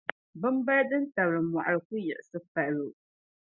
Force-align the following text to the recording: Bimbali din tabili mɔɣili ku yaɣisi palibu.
Bimbali 0.39 0.83
din 0.89 1.05
tabili 1.15 1.41
mɔɣili 1.53 1.79
ku 1.87 1.93
yaɣisi 2.07 2.39
palibu. 2.51 2.97